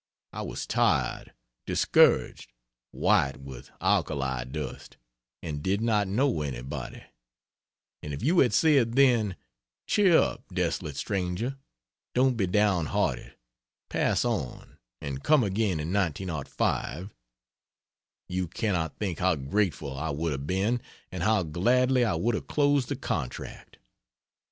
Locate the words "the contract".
22.89-23.77